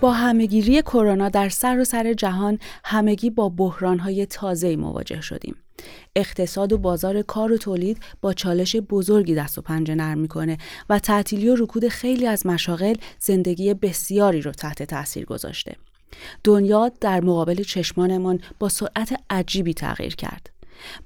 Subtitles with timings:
[0.00, 5.56] با همهگیری کرونا در سر و سر جهان همگی با بحرانهای تازه‌ای مواجه شدیم.
[6.16, 10.58] اقتصاد و بازار کار و تولید با چالش بزرگی دست و پنجه نرم می‌کنه
[10.90, 15.76] و تعطیلی و رکود خیلی از مشاغل زندگی بسیاری رو تحت تاثیر گذاشته.
[16.44, 20.50] دنیا در مقابل چشمانمان با سرعت عجیبی تغییر کرد.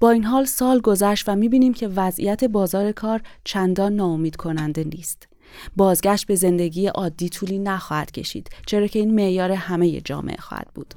[0.01, 5.32] با این حال سال گذشت و می‌بینیم که وضعیت بازار کار چندان ناامید کننده نیست.
[5.77, 10.95] بازگشت به زندگی عادی طولی نخواهد کشید چرا که این معیار همه جامعه خواهد بود.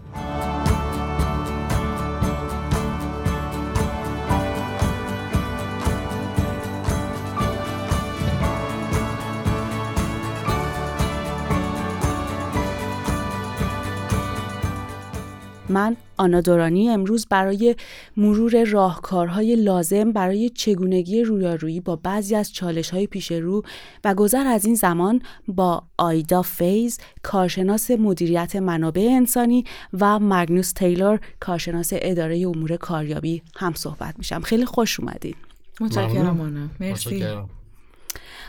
[15.69, 17.75] من آنا دورانی امروز برای
[18.17, 23.63] مرور راهکارهای لازم برای چگونگی رویارویی با بعضی از چالش های پیش رو
[24.03, 31.19] و گذر از این زمان با آیدا فیز کارشناس مدیریت منابع انسانی و مگنوس تیلور
[31.39, 34.41] کارشناس اداره امور کاریابی هم صحبت میشم.
[34.41, 35.35] خیلی خوش اومدین.
[35.81, 36.67] متشکرم آنا.
[36.79, 37.25] مرسی.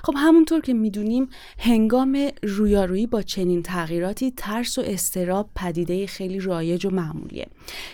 [0.05, 6.87] خب همونطور که می‌دونیم هنگام رویارویی با چنین تغییراتی ترس و استراب پدیده خیلی رایج
[6.87, 7.47] و معمولیه.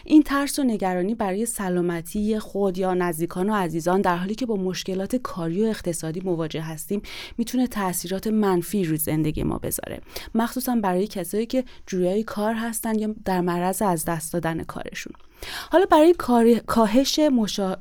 [0.05, 4.57] این ترس و نگرانی برای سلامتی خود یا نزدیکان و عزیزان در حالی که با
[4.57, 7.03] مشکلات کاری و اقتصادی مواجه هستیم
[7.39, 10.01] می‌تونه تاثیرات منفی روی زندگی ما بذاره.
[10.35, 15.13] مخصوصا برای کسایی که جویای کار هستن یا در معرض از دست دادن کارشون.
[15.71, 16.15] حالا برای
[16.67, 17.19] کاهش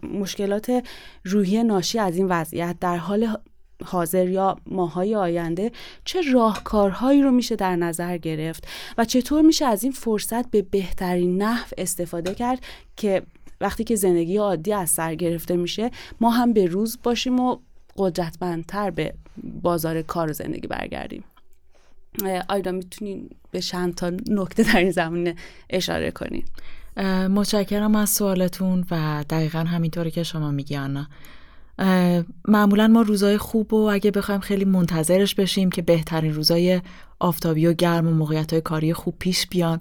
[0.04, 0.84] مشکلات
[1.26, 3.38] روحی ناشی از این وضعیت در حال
[3.86, 5.72] حاضر یا ماهای آینده
[6.06, 11.42] چه راهکارهایی رو میشه در نظر گرفت و چطور میشه از این فرصت به بهترین
[11.42, 12.60] نحو استفاده کرد
[12.98, 13.22] که
[13.62, 15.92] وقتی که زندگی عادی از سر گرفته میشه
[16.22, 17.58] ما هم به روز باشیم و
[17.98, 19.14] قدرتمندتر به
[19.44, 21.24] بازار کار و زندگی برگردیم.
[22.50, 25.36] آیدا می‌تونین به چند تا نکته در این زمینه
[25.70, 26.44] اشاره کنین؟
[27.28, 31.08] متشکرم از سوالتون و دقیقا همینطوری که شما میگی آنا.
[32.48, 36.82] معمولا ما روزای خوب و اگه بخوایم خیلی منتظرش بشیم که بهترین روزای
[37.20, 39.80] آفتابی و گرم و موقعیت های کاری خوب پیش بیان.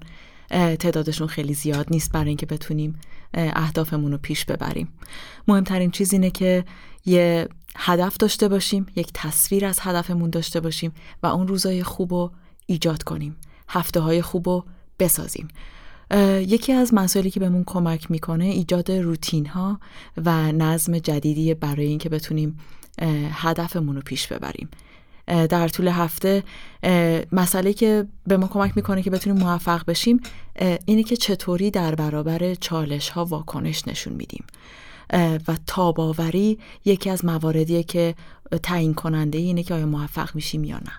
[0.49, 2.99] تعدادشون خیلی زیاد نیست برای اینکه بتونیم
[3.33, 4.87] اهدافمون رو پیش ببریم.
[5.47, 6.65] مهمترین چیز اینه که
[7.05, 12.31] یه هدف داشته باشیم یک تصویر از هدفمون داشته باشیم و اون روزای خوب رو
[12.65, 13.35] ایجاد کنیم.
[13.69, 14.65] هفته های خوب رو
[14.99, 15.47] بسازیم.
[16.47, 19.79] یکی از مسائلی که بهمون کمک می‌کنه ایجاد روتین ها
[20.25, 22.59] و نظم جدیدی برای اینکه بتونیم
[23.31, 24.69] هدفمون رو پیش ببریم.
[25.27, 26.43] در طول هفته
[27.31, 30.19] مسئله که به ما کمک می‌کنه که بتونیم موفق بشیم
[30.85, 34.43] اینه که چطوری در برابر چالش ها واکنش نشون میدیم.
[35.47, 38.15] و تاباوری یکی از مواردیه که
[38.63, 40.91] تعیین کننده اینه که آیا موفق میشیم یا نه.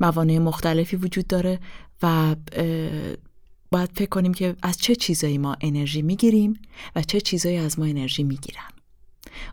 [0.00, 1.60] موانع مختلفی وجود داره
[2.02, 2.36] و
[3.74, 6.54] باید فکر کنیم که از چه چیزایی ما انرژی می‌گیریم
[6.96, 8.68] و چه چیزایی از ما انرژی می‌گیرن.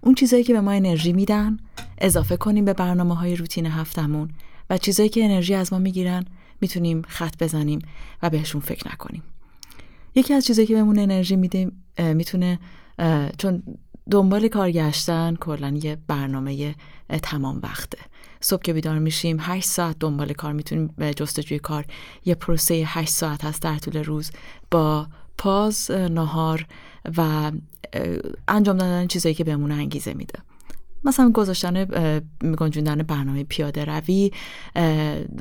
[0.01, 1.57] اون چیزایی که به ما انرژی میدن
[1.97, 4.29] اضافه کنیم به برنامه های روتین هفتمون
[4.69, 6.25] و چیزایی که انرژی از ما می‌گیرن
[6.61, 7.79] می‌تونیم خط بزنیم
[8.23, 9.23] و بهشون فکر نکنیم.
[10.15, 12.59] یکی از چیزایی که بهمون انرژی میده می‌تونه
[13.37, 13.63] چون
[14.11, 16.75] دنبال کار گشتن کلا یه برنامه
[17.09, 17.97] تمام وقته.
[18.41, 21.85] صبح که بیدار میشیم 8 ساعت دنبال کار می‌تونیم به جستجوی کار.
[22.25, 24.31] یه پروسه 8 ساعت هست در طول روز
[24.71, 25.07] با
[25.37, 26.65] پاز نهار
[27.17, 27.51] و
[28.47, 30.39] انجام دادن چیزایی که بهمون انگیزه میده.
[31.03, 31.85] مثلا گذاشتن
[32.57, 34.31] گنجوندن برنامه پیاده روی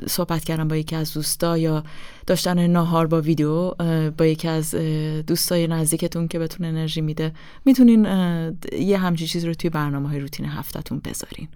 [0.07, 1.83] صحبت کردن با یکی از دوستا یا
[2.27, 3.71] داشتن ناهار با ویدیو
[4.17, 4.75] با یکی از
[5.27, 7.33] دوستای نزدیکتون که بهتون انرژی میده.
[7.65, 8.05] می‌تونین
[8.79, 11.47] یه همچین چیز رو توی برنامه های روتین هفتتون بذارین.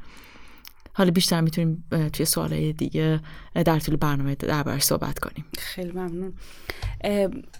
[0.97, 1.83] حالا بیشتر می‌تونیم
[2.13, 3.19] توی سوالای دیگه
[3.65, 5.45] در طول برنامه دربارش صحبت کنیم.
[5.57, 6.33] خیلی ممنون.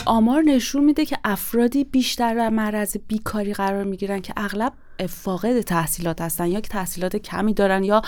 [0.06, 4.74] آمار نشون میده که افرادی بیشتر در معرض بیکاری قرار می‌گیرن که اغلب
[5.10, 8.02] فاقد تحصیلات هستن یا که تحصیلات کمی دارن یا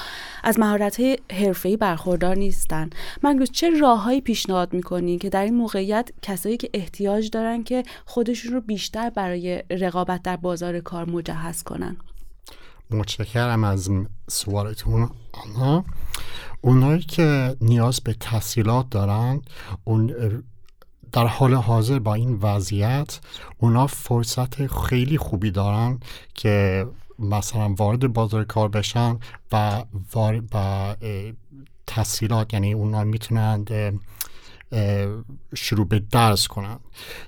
[0.44, 1.02] از مهارت
[1.32, 2.90] حرفه‌ای برخوردار نیستن.
[3.24, 8.54] من چه راههایی پیشنهاد می‌کنی که در این موقعیت کسایی که احتیاج دارن که خودشون
[8.54, 11.98] رو بیشتر برای رقابت در بازار کار مجهز کنن؟
[12.92, 13.90] متشکرم از
[14.30, 15.10] سوالتون.
[15.32, 15.86] آنها
[16.62, 19.42] اونایی که نیاز به تحصیلات دارن
[19.84, 20.14] اون
[21.12, 23.20] در حال حاضر با این وضعیت
[23.58, 26.00] اونا فرصت خیلی خوبی دارن
[26.34, 26.86] که
[27.20, 29.20] مثلا وارد بازار کار بشن
[29.52, 29.84] و
[30.52, 30.96] با
[31.88, 33.72] تحصیلات یعنی اونا می‌تونند
[35.56, 36.80] شروع به درس کنن.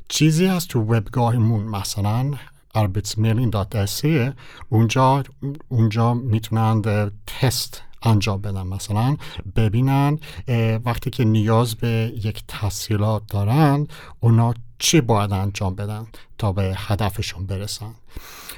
[0.08, 2.32] چیزی هست تو وبگاهمون مثلا
[2.78, 4.34] arbetsförmedling.se
[4.70, 5.24] اونجا
[5.68, 9.18] اونجا می‌تونند تست انجام بدن مثلا.
[9.56, 10.20] ببینن
[10.86, 13.88] وقتی که نیاز به یک تحصیلات دارن
[14.20, 17.92] اونا چی باید انجام بدن تا به هدفشون برسن.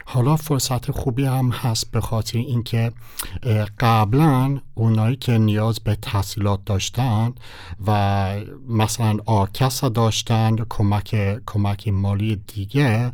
[0.06, 2.92] حالا فرصت خوبی هم هست به خاطر اینکه
[3.80, 7.34] قبلا اونایی که نیاز به تحصیلات داشتن
[7.88, 8.36] و
[8.68, 13.12] مثلا آکسا داشتن کمک کمک مالی دیگه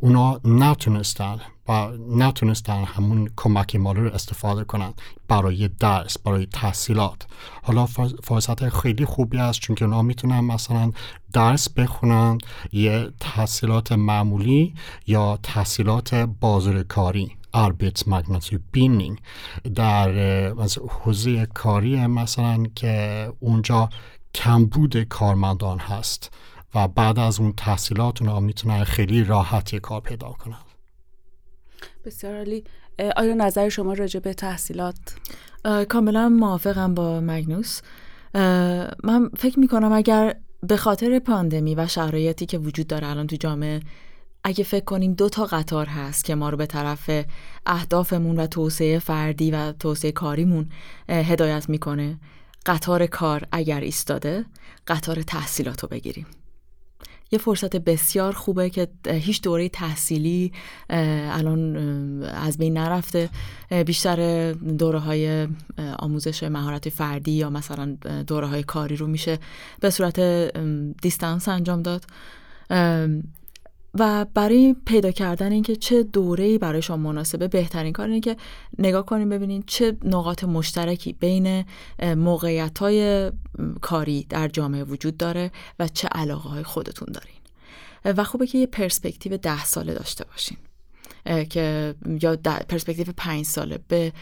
[0.00, 1.40] اونا نتونستن.
[1.68, 4.94] و نتونستن همون کمک مالی رو استفاده کنن
[5.28, 7.26] برای درس برای تحصیلات.
[7.62, 7.86] حالا
[8.24, 10.92] فرصت خیلی خوبی است چون که اونا می‌تونن مثلا
[11.32, 12.38] درس بخونن
[12.72, 14.74] یه تحصیلات معمولی
[15.06, 17.36] یا تحصیلات بازرکاری
[18.06, 19.18] مگناتی بینینگ
[19.74, 20.10] در
[20.88, 23.88] حوزه کاری مثلا که اونجا
[24.34, 26.30] کمبود کارمندان هست
[26.74, 30.67] و بعد از اون تحصیلات اونا می‌تونن خیلی راحتی کار پیدا کنن.
[32.04, 32.64] بسیار عالی.
[33.16, 34.96] آیا نظر شما راجع به تحصیلات؟
[35.88, 37.80] کاملا موافقم با مگنوس.
[39.04, 43.80] من فکر می‌کنم اگر به خاطر پاندمی و شرایطی که وجود داره الان تو جامعه
[44.44, 47.10] اگه فکر کنیم دو تا قطار هست که ما رو به طرف
[47.66, 50.68] اهدافمون و توسعه فردی و توسعه کاریمون
[51.08, 52.18] هدایت می‌کنه
[52.66, 54.44] قطار کار اگر ایستاده
[54.86, 56.26] قطار تحصیلات رو بگیریم.
[57.30, 60.52] یه فرصت بسیار خوبه که هیچ دوره تحصیلی
[60.90, 61.76] الان
[62.22, 63.28] از بین نرفته.
[63.86, 65.48] بیشتر دوره های
[65.98, 67.96] آموزش مهارت فردی یا مثلا
[68.26, 69.38] دوره های کاری رو میشه
[69.80, 70.20] به صورت
[71.02, 72.04] دیستانس انجام داد.
[73.94, 78.36] و برای پیدا کردن اینکه چه دوره‌ای برای شما مناسبه بهترین کار اینه که
[78.78, 81.64] نگاه کنیم ببینید چه نقاط مشترکی بین
[82.02, 82.78] موقعیت
[83.80, 87.38] کاری در جامعه وجود داره و چه علاقه های خودتون دارین.
[88.04, 90.56] و خوبه که یه پرسپکتیو ده ساله داشته باشین.
[91.50, 92.36] که یا
[92.68, 94.12] پرسپکتیو پنج ساله به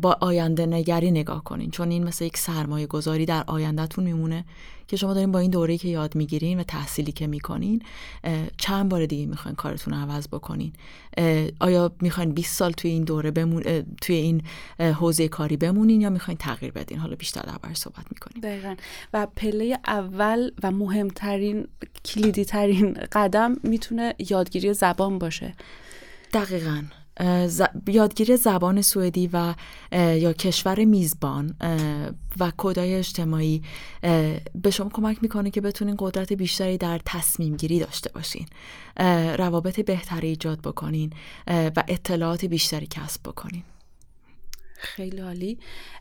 [0.00, 1.70] با آینده نگری نگاه کنین.
[1.70, 4.44] چون این مثل یک سرمایه گذاری در آیندهتون میمونه
[4.88, 7.82] که شما دارین با این دوره‌ای که یاد می‌گیرین و تحصیلی که می‌کنین
[8.56, 10.72] چند بار دیگه می‌خواین کارتون رو عوض بکنین.
[11.60, 13.62] آیا می‌خواین 20 سال توی این دوره بمون
[14.02, 14.42] توی این
[14.78, 18.40] حوزه کاری بمونین یا می‌خواین تغییر بدین؟ حالا بیشتر دربارش صحبت می‌کنیم.
[18.42, 18.74] دقیقا.
[19.12, 21.66] و پله اول و مهمترین
[22.04, 25.54] کلیدی ترین قدم می‌تونه یادگیری زبان باشه.
[26.34, 26.82] دقیقا.
[27.86, 29.54] یادگیری زبان سوئدی و
[29.92, 31.54] یا کشور میزبان
[32.40, 33.62] و کدای اجتماعی
[34.54, 38.46] به شما کمک می‌کنه که بتونین قدرت بیشتری در تصمیم گیری داشته باشین.
[39.38, 41.12] روابط بهتری ایجاد بکنین
[41.46, 43.62] و اطلاعات بیشتری کسب بکنین.
[44.76, 45.58] خیلی عالی.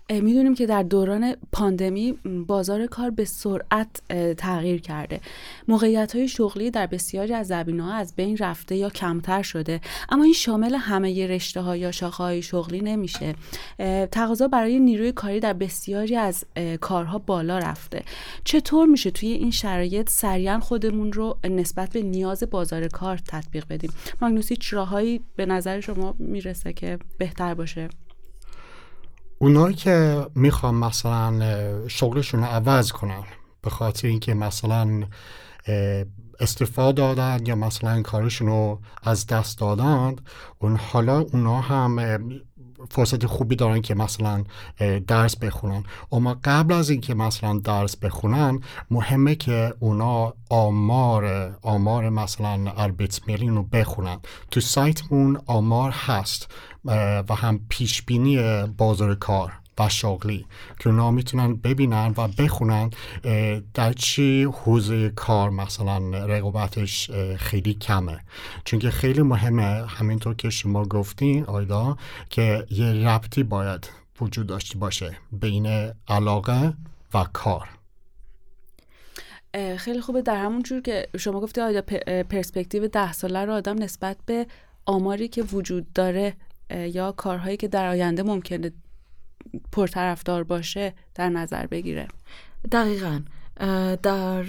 [0.09, 2.11] می‌دونیم که در دوران پاندمی
[2.47, 4.01] بازار کار به سرعت
[4.37, 5.19] تغییر کرده.
[5.67, 9.81] موقعیت های شغلی در بسیاری از زبین ها از بین رفته یا کمتر شده.
[10.09, 13.35] اما این شامل همه رشته ها یا شاخه های شغلی نمیشه.
[14.11, 16.45] تقاضا برای نیروی کاری در بسیاری از
[16.81, 18.03] کارها بالا رفته.
[18.43, 23.91] چطور میشه توی این شرایط سریعا خودمون رو نسبت به نیاز بازار کار تطبیق بدیم؟
[24.21, 27.89] ماگنوسی راههایی به نظر شما می‌رسه که بهتر باشه؟
[29.43, 31.39] اونایی که می‌خوان مثلا
[31.87, 33.23] شغلشون رو عوض کنن
[33.61, 35.03] به خاطر اینکه مثلا
[36.39, 40.15] استفاده دادن یا مثلا کارشون رو از دست دادن
[40.59, 42.19] اون حالا اونا هم
[42.89, 44.43] فرصت خوبی دارن که مثلا
[45.07, 45.83] درس بخونن.
[46.11, 48.59] اما قبل از اینکه مثلا درس بخونن
[48.91, 52.73] مهمه که اونا آمار آمار مثلا
[53.27, 54.17] میلین رو بخونن.
[54.51, 56.51] تو سایتمون آمار هست
[57.29, 59.53] و هم پیشبینی بازار کار.
[59.79, 60.45] و شغلی
[60.79, 62.89] که اونا می‌تونن ببینن و بخونن
[63.73, 68.19] در چی حوزه کار مثلا رقابتش خیلی کمه.
[68.65, 71.97] چون که خیلی مهمه همینطور که شما گفتین آیدا
[72.29, 73.89] که یه ربطی باید
[74.21, 76.73] وجود داشته باشه بین علاقه
[77.13, 77.69] و کار.
[79.77, 81.81] خیلی خوبه در همون جور که شما گفتی آیا
[82.29, 84.47] پرسپکتیو ده ساله رو آدم نسبت به
[84.85, 86.33] آماری که وجود داره
[86.69, 88.71] یا کارهایی که در آینده ممکنه
[89.71, 92.07] پرطرفدار باشه در نظر بگیره.
[92.71, 93.21] دقیقا.
[94.03, 94.45] در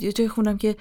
[0.00, 0.76] یه جای خونم که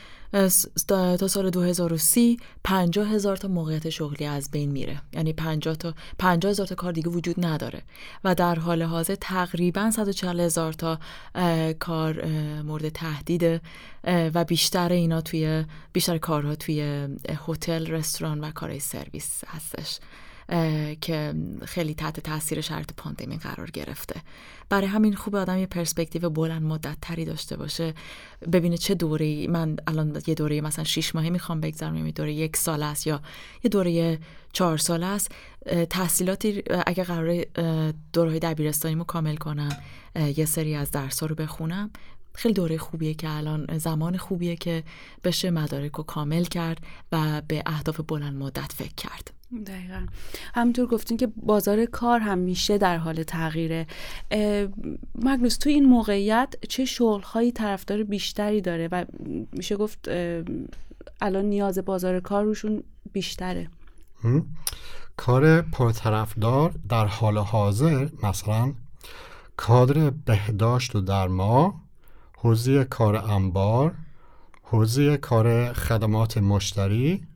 [0.88, 5.02] تا سال 2030 50 هزار تا موقعیت شغلی از بین میره.
[5.14, 7.82] یعنی 50 تا 50 هزار تا کار دیگه وجود نداره.
[8.24, 11.00] و در حال حاضر تقریبا 140 هزار تا
[11.80, 12.26] کار
[12.62, 13.62] مورد تهدید
[14.04, 17.08] و بیشتر اینا توی بیشتر کارها توی
[17.48, 20.00] هتل رستوران و کارهای سرویس هستش.
[21.02, 21.34] که
[21.66, 24.22] خیلی تحت تاثیر شرط پاندمی قرار گرفته.
[24.70, 27.94] برای همین خوب آدم یه پرسپکتیو بلند مدت تری داشته باشه.
[28.54, 32.58] ببینه چه دوره من الان یه دوره مثلا شیش ماهی می‌خوام بگذرم یه دوره یک
[32.58, 33.22] سال است یا
[33.64, 34.20] یه دوره
[34.54, 35.32] چهار سال است.
[35.90, 37.46] تحصیلاتی اگه قرار
[38.14, 39.78] دوره دبیرستانیمو کامل کنم
[40.16, 41.90] یه سری از درس رو بخونم.
[42.36, 44.84] خیلی دوره خوبیه که الان زمان خوبیه که
[45.24, 46.78] بشه مدارک رو کامل کرد
[47.12, 49.32] و به اهداف بلند مدت فکر کرد.
[49.66, 50.06] دقیقا.
[50.56, 53.88] همینطور گفتین که بازار کار همیشه در حال تغییره.
[55.16, 59.06] مگنوس تو این موقعیت چه شغلهایی طرفدار بیشتری داره؟ و
[59.52, 60.08] میشه گفت
[61.22, 63.70] الان نیاز بازار کار روشون بیشتره.
[65.18, 68.74] کار پرطرفدار در حال حاضر مثلا
[69.58, 71.83] کادر بهداشت و درما
[72.44, 73.96] حوزه کار انبار
[74.64, 77.28] حوزه کار خدمات مشتری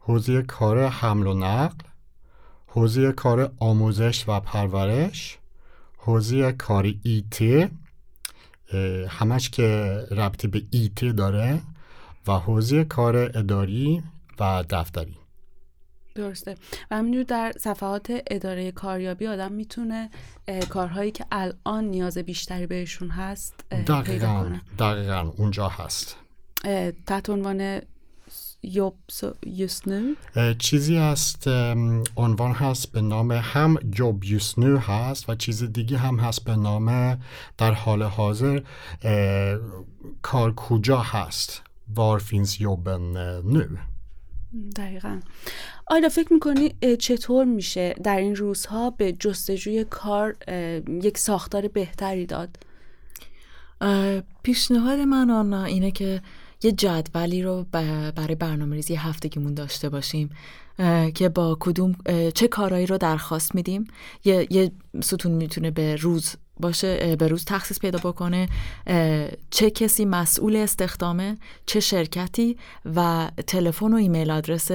[0.00, 1.84] حوزه کار حمل و نقل
[2.66, 5.38] حوزه کار آموزش و پرورش
[5.98, 7.68] حوزه کار ایتی
[9.08, 11.62] همش که ربطی به ایتی داره
[12.26, 14.02] و حوزه کار اداری
[14.40, 15.16] و دفتری.
[16.16, 16.54] درسته.
[16.90, 20.10] و همینجور در صفحات اداره کاریابی آدم می‌تونه
[20.68, 26.16] کارهایی که الان نیاز بیشتری بهشون هست دقیقا دقیقا اونجا هست.
[27.06, 27.80] تحت عنوان
[28.62, 30.14] یوبیوسنو
[30.58, 31.48] چیزی هست
[32.16, 37.18] عنوان هست به نام هم یوبیوسنو هست و چیز دیگه هم هست به نام
[37.58, 38.60] در حال حاضر
[40.22, 41.62] کار کجا هست.
[41.94, 43.00] وارفینز یوبن
[43.44, 43.64] نو
[44.76, 45.20] دقیقا.
[45.86, 50.36] آیا فکر می‌کنی چطور میشه در این روزها به جستجوی کار
[51.02, 52.56] یک ساختار بهتری داد؟
[54.42, 56.22] پیشنهاد من آنا اینه که
[56.62, 57.66] یه جدولی رو
[58.16, 60.30] برای برنامه ریزی هفتگیمون داشته باشیم
[61.14, 61.94] که با کدوم
[62.34, 63.84] چه کارهایی رو درخواست میدیم
[64.24, 64.70] یه, یه
[65.02, 68.48] ستون می‌تونه به روز باشه به روز تخصیص پیدا بکنه
[69.50, 71.36] چه کسی مسئول استخدامه
[71.66, 72.56] چه شرکتی
[72.96, 74.70] و تلفن و ایمیل آدرس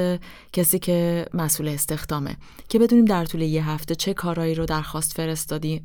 [0.53, 2.35] کسی که مسئول استخدامه.
[2.69, 5.83] که بدونیم در طول یه هفته چه کارهایی رو درخواست فرستادیم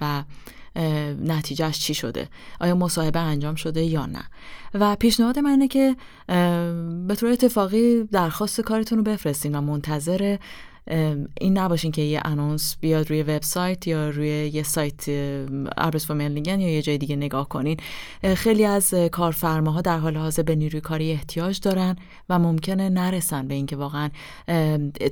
[0.00, 0.24] و
[1.24, 2.28] نتیجهش چی شده.
[2.60, 4.22] آیا مصاحبه انجام شده یا نه؟
[4.74, 5.96] و پیشنهاد من اینه که
[7.06, 10.36] به طور اتفاقی درخواست کارتون رو بفرستین و منتظر
[11.40, 15.08] این نباشین که یه انونس بیاد روی وبسایت یا روی یه سایت
[15.78, 17.76] اربس فاملینگن یا یه جای دیگه نگاه کنین.
[18.34, 21.96] خیلی از کارفرماها در حال حاضر به نیروی کاری احتیاج دارن
[22.28, 24.10] و ممکنه نرسن به اینکه واقعا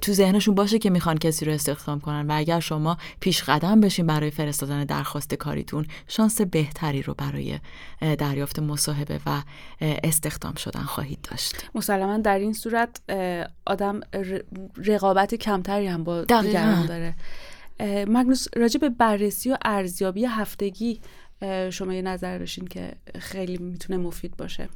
[0.02, 4.06] تو ذهنشون باشه که می‌خوان کسی رو استخدام کنن و اگر شما پیش قدم بشین
[4.06, 7.58] برای فرستادن درخواست کاریتون شانس بهتری رو برای
[8.00, 9.42] دریافت مصاحبه و
[9.80, 11.56] استخدام شدن خواهید داشت.
[11.75, 13.00] مسلما در این صورت
[13.66, 14.00] آدم
[14.87, 17.15] رقابت کمتری هم با دیگران داره.
[18.09, 21.00] مگنوس راجع به بررسی و ارزیابی هفتگی
[21.71, 24.69] شما یه نظر داشتین که خیلی می‌تونه مفید باشه.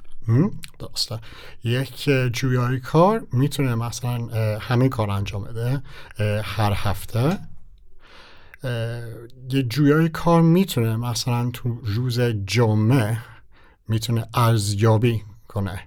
[0.78, 1.18] درسته.
[1.64, 4.26] یک جویای کار می‌تونه مثلا
[4.58, 5.82] همه کار انجام بده
[6.42, 7.38] هر هفته.
[9.50, 13.18] یه جویای کار می‌تونه مثلا تو روز جمعه
[13.88, 15.80] می‌تونه ارزیابی کنه.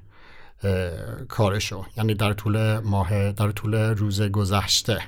[1.30, 1.86] کارشو.
[1.98, 5.02] یعنی در طول ماه در طول روز گذشته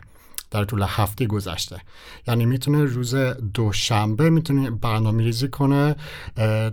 [0.52, 1.82] در طول هفته گذشته.
[2.28, 3.16] یعنی می‌تونه روز
[3.54, 5.96] دوشنبه می‌تونه برنامه ریزی کنه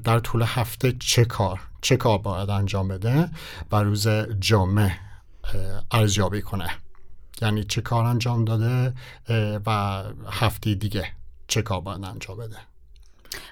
[0.04, 3.30] در طول هفته چه کار چه کار باید انجام بده
[3.72, 4.08] و روز
[4.40, 4.92] جمعه
[5.90, 6.70] ارزیابی کنه.
[7.42, 8.94] یعنی چه کار انجام داده
[9.66, 11.06] و هفته دیگه
[11.48, 12.56] چه کار باید انجام بده.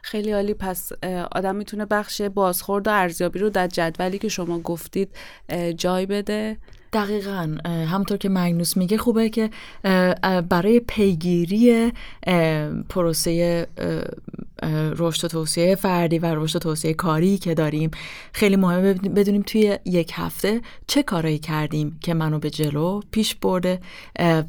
[0.03, 0.55] خیلی عالی.
[0.55, 0.93] پس
[1.33, 5.09] آدم می‌تونه بخش بازخورد و ارزیابی رو در جدولی که شما گفتید
[5.77, 6.57] جای بده.
[6.93, 9.51] دقیقا همطور که مگنوس میگه خوبه که
[10.49, 11.93] برای پیگیری
[12.89, 13.67] پروسه
[14.97, 17.91] رشد و توسعه فردی و رشد و توسعه کاری که داریم
[18.33, 23.81] خیلی مهمه بدونیم توی یک هفته چه کارایی کردیم که منو به جلو پیش برده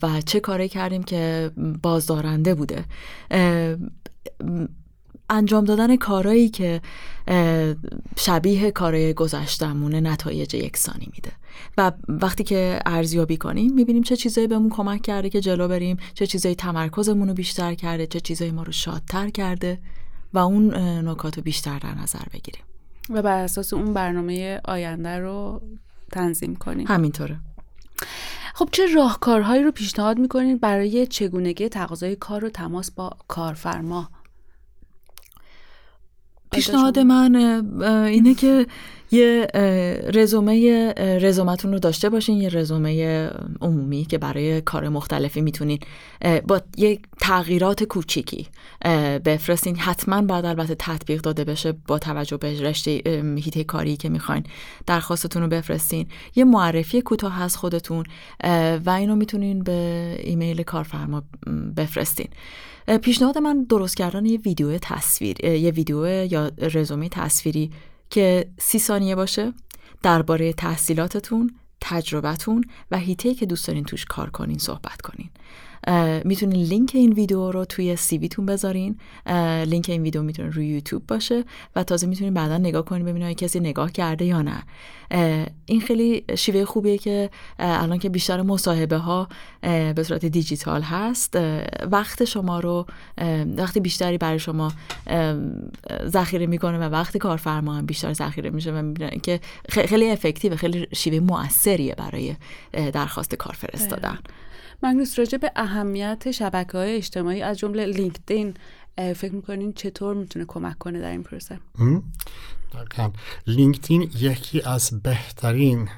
[0.03, 2.85] و چه کارایی کردیم که بازدارنده بوده.
[5.33, 6.81] انجام دادن کارایی که
[8.17, 11.31] شبیه کارای گذشتمونه نتایج یکسانی میده.
[11.77, 16.27] و وقتی که ارزیابی کنیم می‌بینیم چه چیزایی بهمون کمک کرده که جلو بریم چه
[16.27, 19.79] چیزایی تمرکزمون رو بیشتر کرده چه چیزایی ما رو شادتر کرده
[20.33, 20.75] و اون
[21.07, 22.63] نکات رو بیشتر در نظر بگیریم.
[23.09, 25.61] و بر اساس اون برنامه آینده رو
[26.11, 26.87] تنظیم کنیم.
[26.87, 27.39] همینطوره.
[28.53, 34.09] خب چه راهکارهایی رو پیشنهاد می‌کنید برای چگونگی تقاضای کار و تماس با کارفرما؟
[36.53, 37.35] پیشنهاد من
[38.05, 38.67] اینه که
[39.11, 39.47] یه
[40.13, 43.27] رزومه رزومتون رو داشته باشین یه رزومه
[43.61, 45.79] عمومی که برای کار مختلفی می‌تونین
[46.47, 48.47] با یه تغییرات کوچیکی
[49.25, 49.75] بفرستین.
[49.75, 52.91] حتما بعد البته تطبیق داده بشه با توجه به رشته
[53.37, 54.43] حیطه کاری که می‌خواین
[54.87, 56.07] درخواستتون رو بفرستین.
[56.35, 58.03] یه معرفی کوتاه از خودتون
[58.85, 61.23] و اینو می‌تونین به ایمیل کارفرما
[61.77, 62.27] بفرستین.
[63.01, 67.71] پیشنهاد من درست کردن یه ویدیو تصویر یه ویدیو یا رزومه تصویری
[68.09, 69.53] که سی ثانیه باشه
[70.03, 75.29] درباره تحصیلاتتون تجربتون و حیطه‌ای که دوست دارین توش کار کنین صحبت کنین.
[76.25, 78.97] می‌تونین لینک این ویدیو رو توی CV تون بذارین.
[79.65, 81.43] لینک این ویدیو می‌تونه روی یوتیوب باشه
[81.75, 84.63] و تازه می‌تونین بعدا نگاه کنین ببینید کسی نگاه کرده یا نه.
[85.65, 89.27] این خیلی شیوه خوبیه که الان که بیشتر مصاحبه ها
[89.61, 91.37] به صورت دیجیتال هست.
[91.91, 92.85] وقت شما رو
[93.57, 94.71] وقتی بیشتری برای شما
[96.05, 100.87] ذخیره می‌کنه و وقت کارفرما هم بیشتر ذخیره میشه و می‌بینن که خیلی افکتیو خیلی
[100.95, 102.35] شیوه موثریه برای
[102.73, 104.17] درخواست کار فرستادن
[104.83, 108.53] مگنوس راجع به اهمیت شبکه های اجتماعی از جمله لینکدین
[108.97, 111.59] فکر می‌کنین چطور می‌تونه کمک کنه در این پروسه؟
[113.47, 115.89] لینکدین یکی از بهترین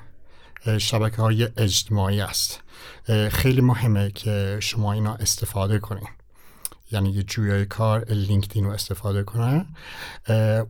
[0.78, 2.62] شبکه های اجتماعی است.
[3.32, 6.08] خیلی مهمه که شما اینا استفاده کنین.
[6.92, 9.66] یعنی یه جویای کار لینکدین رو استفاده کنه.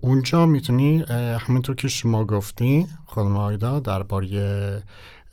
[0.02, 1.04] اونجا می‌تونی
[1.40, 4.84] همونطور که شما گفتی خانم آیدا درباره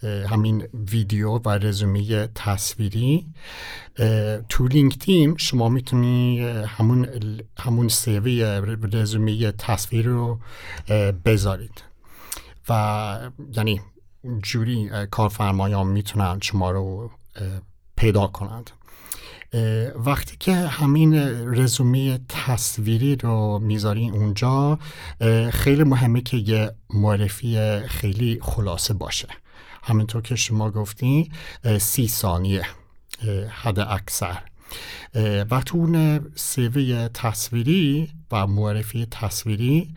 [0.05, 3.27] همین ویدیو و رزومه تصویری.
[4.49, 7.09] تو لینکدین شما می‌تونی همون
[7.59, 8.45] همون سیوی
[8.93, 10.41] رزومه تصویری رو
[11.25, 11.83] بذارید.
[12.69, 13.81] و یعنی
[14.43, 17.11] جوری کارفرمایان می‌تونن شما رو
[17.97, 18.71] پیدا کنند.
[19.95, 21.15] وقتی که همین
[21.59, 24.79] رزومه تصویری رو می‌ذاری اونجا
[25.53, 29.29] خیلی مهمه که یه معرفی خیلی خلاصه باشه.
[29.83, 31.33] همینطور که شما گفتین
[31.79, 32.67] سی ثانیه
[33.51, 34.39] حد اکثر.
[35.51, 39.95] و تو اون سیوی تصویری و معرفی تصویری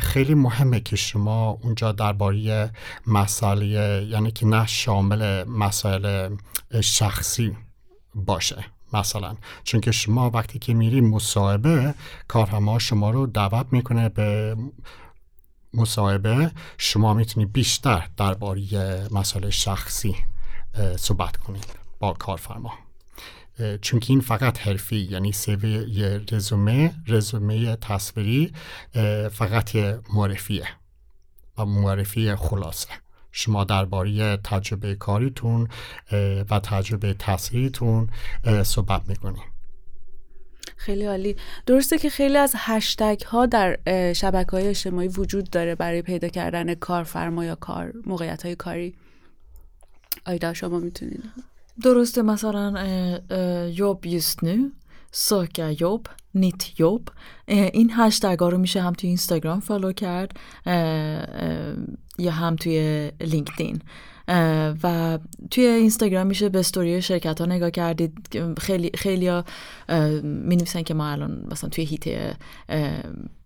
[0.00, 2.70] خیلی مهمه که شما اونجا درباره
[3.06, 3.62] مسائل
[4.10, 6.36] یعنی که نه شامل مسائل
[6.80, 7.56] شخصی
[8.14, 9.36] باشه مثلا.
[9.64, 11.94] چون که شما وقتی که میری مصاحبه
[12.28, 14.56] کارفرما شما رو دعوت می‌کنه به
[15.74, 18.62] مصاحبه شما می‌تونید بیشتر درباره
[19.10, 20.16] مسائل شخصی
[20.96, 21.66] صحبت کنید
[21.98, 22.72] با کارفرما.
[23.80, 28.52] چون این فقط حرفی یعنی سیوی یه رزومه رزومه تصویری
[29.32, 29.76] فقط
[30.14, 30.68] معرفیه
[31.58, 32.88] و معرفی خلاصه.
[33.32, 35.68] شما درباره تجربه کاریتون
[36.50, 38.10] و تجربه تصویریتون
[38.62, 39.53] صحبت می‌کنید
[40.76, 41.36] خیلی عالی.
[41.66, 43.78] درسته که خیلی از هشتگ ها در
[44.12, 48.94] شبکه های اجتماعی وجود داره برای پیدا کردن کارفرما یا کار موقعیت های کاری.
[50.26, 51.22] آیدا شما می‌تونید.
[51.82, 52.88] درسته مثلا
[53.68, 54.70] یوب just nu
[55.28, 57.08] söka jobb نیت یوب.
[57.46, 60.32] این هشتگ ها رو میشه هم توی اینستاگرام فالو کرد
[62.18, 63.82] یا هم توی لینکدین.
[64.82, 65.18] و
[65.50, 68.38] توی اینستاگرام میشه به استوری شرکت ها نگاه کردید.
[68.58, 69.44] خیلی خیلی ها
[70.22, 72.36] می نویسن که ما الان مثلا توی حیطه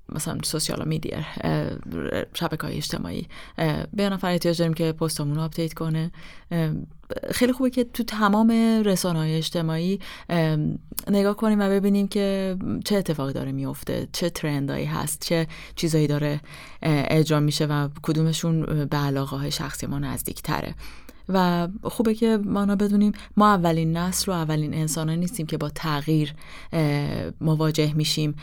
[0.09, 1.19] مثلا social media
[2.35, 3.29] شبکه های اجتماعی
[3.95, 6.11] یه نفر احتیاج داریم که پستمون رو update کنه.
[7.31, 8.51] خیلی خوبه که تو تمام
[8.85, 10.01] رسانه های اجتماعی
[11.11, 16.07] نگاه کنیم و ببینیم که چه اتفاقی داره میفته چه trend ایی هست چه چیزایی
[16.07, 16.41] داره
[16.83, 20.75] اجرا میشه و کدومشون به علاقه های شخصی ما نزدیک تره
[21.29, 26.35] و خوبه که ما بدونیم ما اولین نسل و اولین انسان نیستیم که با تغییر
[27.41, 28.35] مواجه میشیم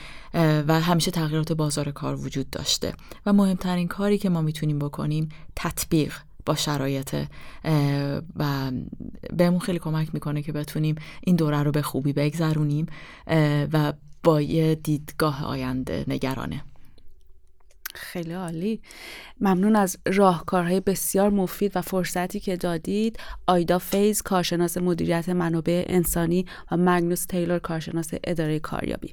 [0.67, 2.93] و همیشه تغییرات بازار کار وجود داشته.
[3.25, 6.13] و مهمترین کاری که ما می‌تونیم بکنیم تطبیق.
[6.45, 7.15] با شرایط
[8.35, 8.71] و
[9.33, 12.85] بهمون خیلی کمک می‌کنه که بتونیم این دوره رو به خوبی بگذرونیم
[13.73, 16.63] و با یه دیدگاه آینده نگرانه.
[17.95, 18.81] خیلی عالی.
[19.41, 23.19] ممنون از راهکارهای بسیار مفید و فرصتی که دادید.
[23.47, 29.11] آیدا فیز کارشناس مدیریت منابع انسانی و مگنوس تیلور کارشناس اداره کاریابی.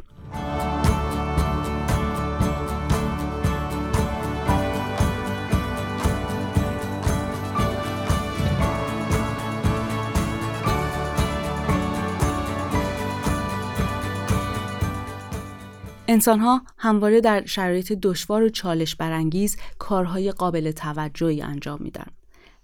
[16.12, 22.06] انسانها همواره در شرایط دشوار و چالش برانگیز کارهای قابل توجهی انجام میدن.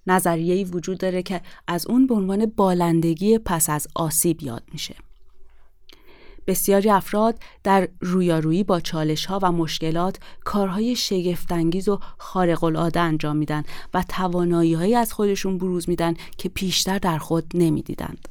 [0.07, 4.95] نظریه‌ای وجود داره که از اون به عنوان بالندگی پس از آسیب یاد میشه.
[6.47, 13.37] بسیاری افراد در رویارویی با چالش ها و مشکلات کارهای شگفتانگیز و خارق العاده انجام
[13.37, 13.63] میدن
[13.95, 18.29] و توانایی از خودشون بروز میدن که پیشتر در خود نمی‌دیدند.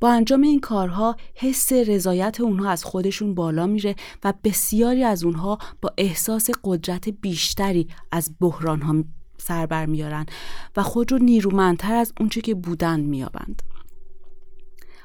[0.00, 5.58] با انجام این کارها حس رضایت اونها از خودشون بالا میره و بسیاری از اونها
[5.82, 9.04] با احساس قدرت بیشتری از بحران ها
[9.38, 10.26] سر بر میارن
[10.76, 13.62] و خود رو نیرومندتر از اونچه که بودن میابند.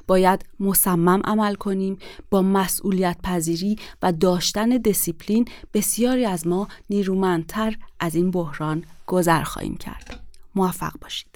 [0.06, 1.98] باید مصمم عمل کنیم
[2.30, 9.76] با مسئولیت پذیری و داشتن دسیپلین بسیاری از ما نیرومندتر از این بحران گذر خواهیم
[9.76, 10.20] کرد.
[10.54, 11.33] موفق باشید.